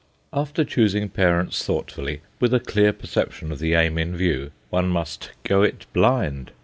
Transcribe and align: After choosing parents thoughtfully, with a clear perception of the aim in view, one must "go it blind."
After 0.33 0.65
choosing 0.65 1.09
parents 1.09 1.63
thoughtfully, 1.63 2.21
with 2.39 2.55
a 2.55 2.59
clear 2.59 2.91
perception 2.91 3.51
of 3.51 3.59
the 3.59 3.75
aim 3.75 3.99
in 3.99 4.17
view, 4.17 4.49
one 4.71 4.87
must 4.89 5.29
"go 5.43 5.61
it 5.61 5.85
blind." 5.93 6.49